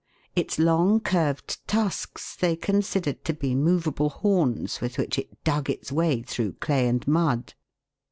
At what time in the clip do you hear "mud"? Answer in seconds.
7.07-7.53